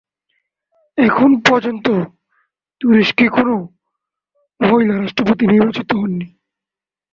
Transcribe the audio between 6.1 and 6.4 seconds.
নি।